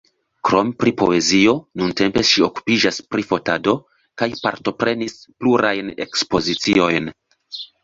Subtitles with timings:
[0.47, 3.77] Krom pri poezio, nuntempe ŝi okupiĝas pri fotado,
[4.23, 7.17] kaj partoprenis plurajn ekspoziciojn.